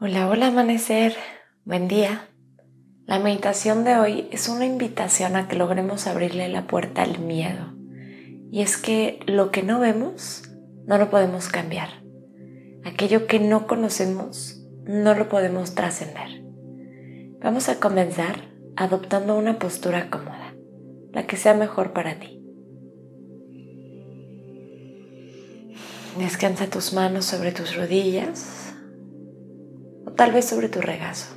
[0.00, 1.16] Hola, hola amanecer,
[1.64, 2.28] buen día.
[3.04, 7.74] La meditación de hoy es una invitación a que logremos abrirle la puerta al miedo.
[8.52, 10.44] Y es que lo que no vemos
[10.86, 11.88] no lo podemos cambiar.
[12.84, 16.44] Aquello que no conocemos no lo podemos trascender.
[17.40, 20.54] Vamos a comenzar adoptando una postura cómoda,
[21.12, 22.40] la que sea mejor para ti.
[26.20, 28.67] Descansa tus manos sobre tus rodillas
[30.18, 31.36] tal vez sobre tu regazo.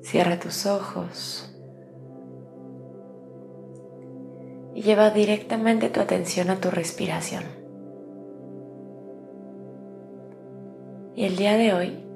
[0.00, 1.54] Cierra tus ojos
[4.74, 7.44] y lleva directamente tu atención a tu respiración.
[11.14, 12.06] Y el día de hoy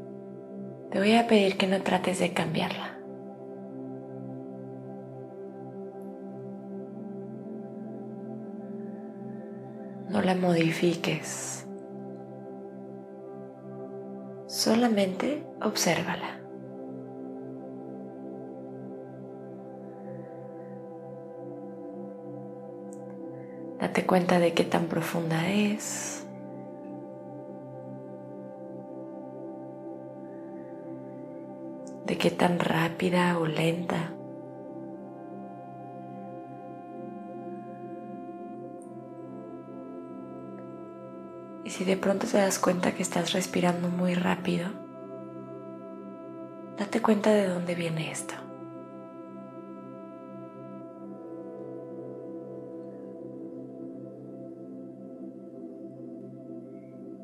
[0.91, 2.99] te voy a pedir que no trates de cambiarla.
[10.09, 11.66] No la modifiques.
[14.67, 16.41] Solamente obsérvala.
[23.79, 26.27] Date cuenta de qué tan profunda es.
[32.07, 34.17] De qué tan rápida o lenta.
[41.67, 44.69] Y si de pronto te das cuenta que estás respirando muy rápido,
[46.79, 48.35] date cuenta de dónde viene esto.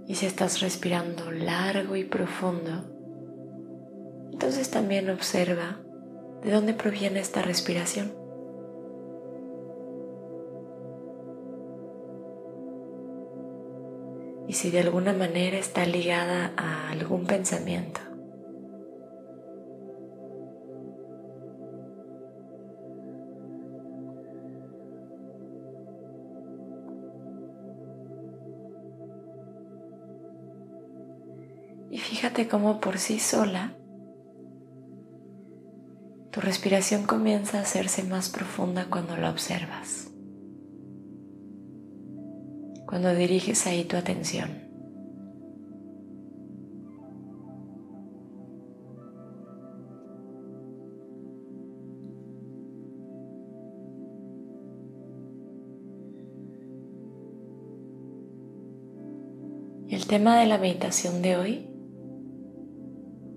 [0.09, 2.83] Y si estás respirando largo y profundo,
[4.33, 5.79] entonces también observa
[6.43, 8.22] de dónde proviene esta respiración.
[14.53, 18.03] Y si de alguna manera está ligada a algún pensamiento.
[31.91, 33.73] Y fíjate cómo por sí sola
[36.31, 40.12] tu respiración comienza a hacerse más profunda cuando la observas
[42.93, 44.51] cuando diriges ahí tu atención.
[59.89, 61.71] El tema de la meditación de hoy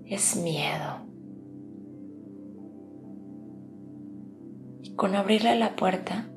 [0.04, 0.98] es miedo.
[4.96, 6.28] Con abrirle la puerta,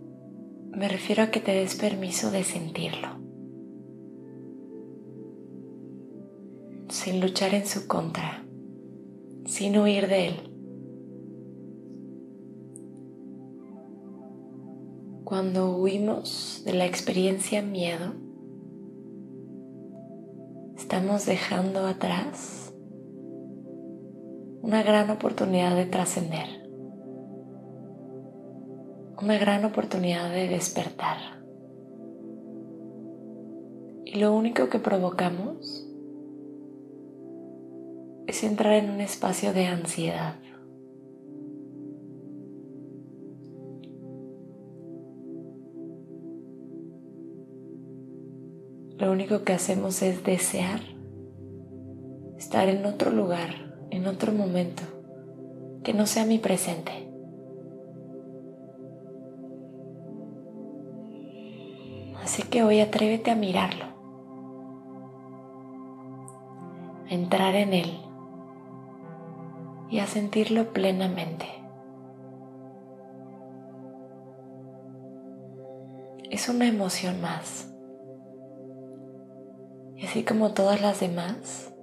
[0.80, 3.10] me refiero a que te des permiso de sentirlo,
[6.88, 8.46] sin luchar en su contra,
[9.46, 10.36] sin huir de él.
[15.26, 18.14] Cuando huimos de la experiencia miedo,
[20.78, 22.74] estamos dejando atrás
[24.62, 26.59] una gran oportunidad de trascender
[29.22, 31.18] una gran oportunidad de despertar.
[34.06, 35.86] Y lo único que provocamos
[38.28, 40.36] es entrar en un espacio de ansiedad.
[48.98, 50.82] Lo único que hacemos es desear
[52.38, 54.84] estar en otro lugar, en otro momento,
[55.84, 57.09] que no sea mi presente.
[62.50, 63.86] Que hoy atrévete a mirarlo,
[67.10, 68.00] a entrar en él
[69.90, 71.46] y a sentirlo plenamente.
[76.30, 77.74] Es una emoción más.
[79.96, 81.74] Y así como todas las demás,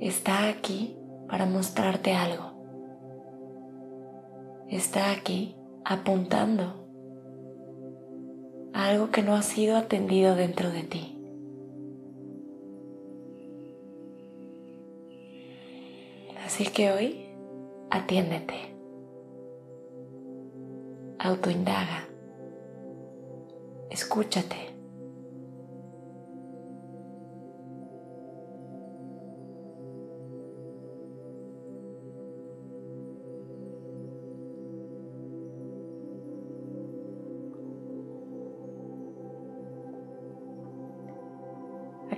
[0.00, 0.96] está aquí
[1.28, 2.52] para mostrarte algo.
[4.68, 6.81] Está aquí apuntando
[8.88, 11.18] algo que no ha sido atendido dentro de ti.
[16.44, 17.26] Así que hoy,
[17.90, 18.74] atiéndete,
[21.18, 22.08] autoindaga,
[23.90, 24.71] escúchate.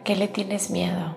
[0.05, 1.17] Qué le tienes miedo?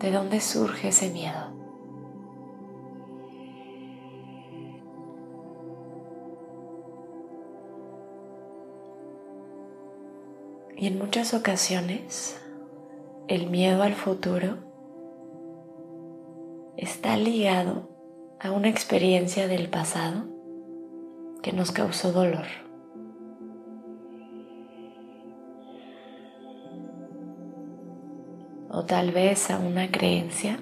[0.00, 1.52] ¿De dónde surge ese miedo?
[10.76, 12.40] Y en muchas ocasiones
[13.28, 14.56] el miedo al futuro
[16.76, 17.88] está ligado
[18.40, 20.24] a una experiencia del pasado
[21.42, 22.63] que nos causó dolor.
[28.76, 30.58] O tal vez a una creencia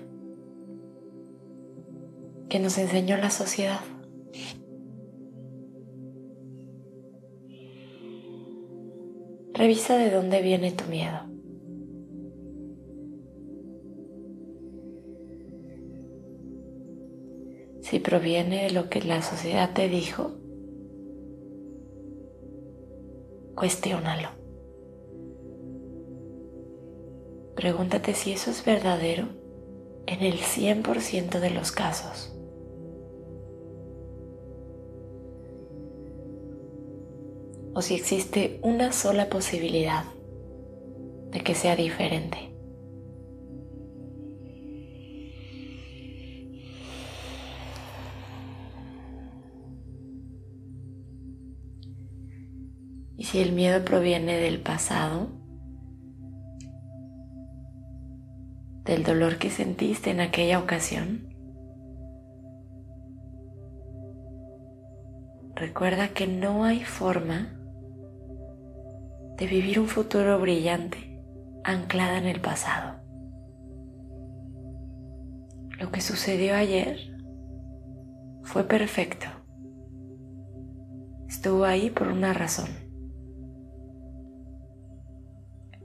[2.51, 3.81] que nos enseñó la sociedad.
[9.55, 11.21] Revisa de dónde viene tu miedo.
[17.81, 20.33] Si proviene de lo que la sociedad te dijo,
[23.55, 24.42] cuestiónalo.
[27.63, 29.29] Pregúntate si eso es verdadero
[30.09, 32.35] en el 100% de los casos.
[37.73, 40.07] O si existe una sola posibilidad
[41.31, 42.53] de que sea diferente.
[53.17, 55.42] Y si el miedo proviene del pasado,
[58.85, 61.29] del dolor que sentiste en aquella ocasión.
[65.55, 67.57] Recuerda que no hay forma
[69.37, 71.21] de vivir un futuro brillante
[71.63, 73.01] anclada en el pasado.
[75.79, 76.99] Lo que sucedió ayer
[78.43, 79.27] fue perfecto.
[81.29, 82.69] Estuvo ahí por una razón.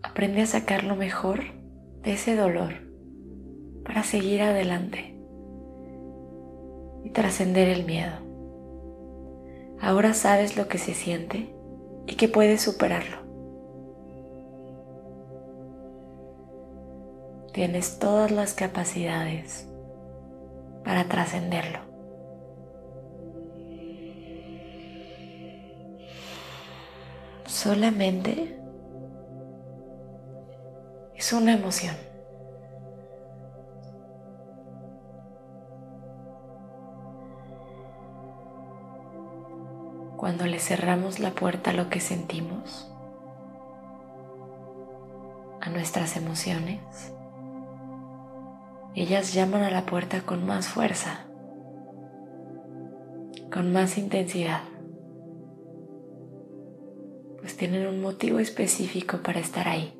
[0.01, 1.41] Aprende a sacar lo mejor
[2.01, 2.86] de ese dolor
[3.87, 5.15] para seguir adelante
[7.05, 8.17] y trascender el miedo.
[9.79, 11.55] Ahora sabes lo que se siente
[12.05, 13.25] y que puedes superarlo.
[17.53, 19.69] Tienes todas las capacidades
[20.83, 21.79] para trascenderlo.
[27.45, 28.59] Solamente
[31.15, 31.95] es una emoción.
[40.27, 42.91] Cuando le cerramos la puerta a lo que sentimos,
[45.61, 46.81] a nuestras emociones,
[48.93, 51.27] ellas llaman a la puerta con más fuerza,
[53.53, 54.63] con más intensidad,
[57.39, 59.97] pues tienen un motivo específico para estar ahí.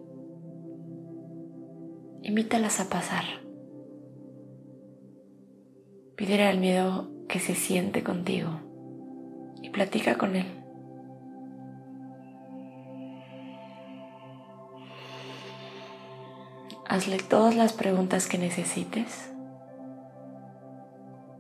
[2.22, 3.24] Invítalas a pasar.
[6.18, 8.67] Pídele al miedo que se siente contigo
[9.68, 10.46] y platica con él.
[16.88, 19.30] Hazle todas las preguntas que necesites,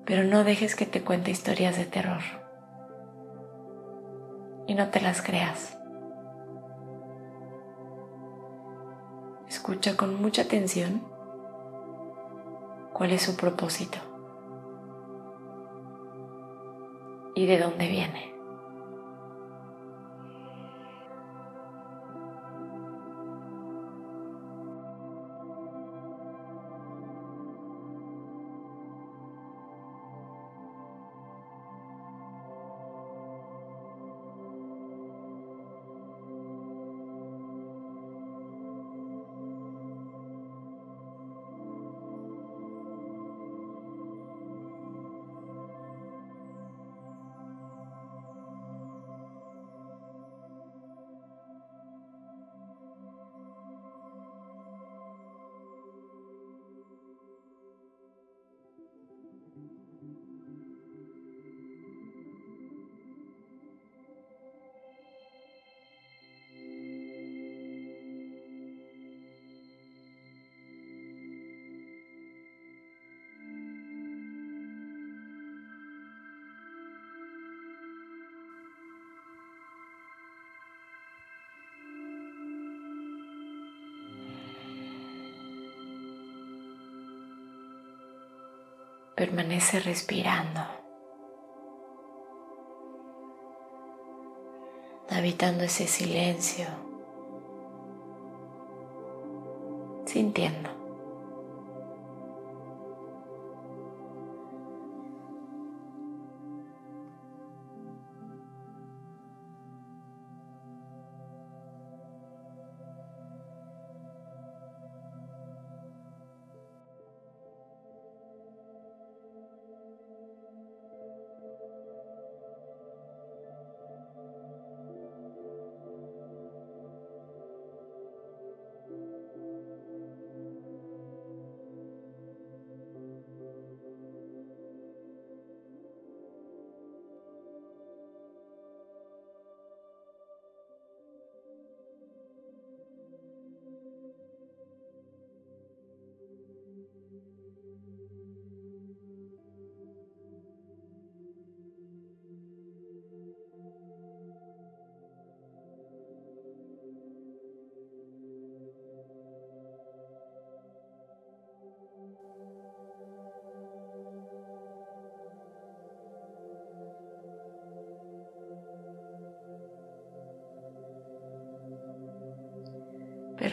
[0.05, 2.21] pero no dejes que te cuente historias de terror.
[4.67, 5.77] Y no te las creas.
[9.47, 11.01] Escucha con mucha atención
[12.91, 14.16] cuál es su propósito.
[17.37, 18.36] Y de dónde viene.
[89.17, 90.61] Permanece respirando,
[95.09, 96.67] habitando ese silencio,
[100.05, 100.76] sintiendo.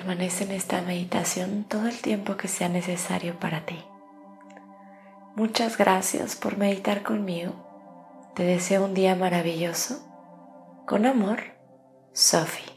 [0.05, 3.83] Permanece en esta meditación todo el tiempo que sea necesario para ti.
[5.35, 7.55] Muchas gracias por meditar conmigo.
[8.35, 10.05] Te deseo un día maravilloso.
[10.87, 11.41] Con amor,
[12.13, 12.74] Sophie.